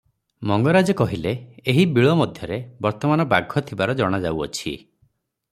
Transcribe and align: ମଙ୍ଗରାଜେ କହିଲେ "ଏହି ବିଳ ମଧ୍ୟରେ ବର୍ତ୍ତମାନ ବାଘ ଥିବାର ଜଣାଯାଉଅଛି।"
ମଙ୍ଗରାଜେ 0.51 0.95
କହିଲେ 1.01 1.33
"ଏହି 1.73 1.83
ବିଳ 1.97 2.15
ମଧ୍ୟରେ 2.21 2.59
ବର୍ତ୍ତମାନ 2.87 3.27
ବାଘ 3.35 3.65
ଥିବାର 3.69 3.99
ଜଣାଯାଉଅଛି।" 4.01 4.77